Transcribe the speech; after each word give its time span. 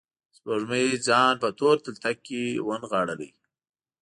سپوږمۍ 0.37 0.87
ځان 1.07 1.33
په 1.43 1.49
تور 1.59 1.75
تلتک 1.85 2.17
کې 2.27 2.41
ونغاړلي 2.67 3.29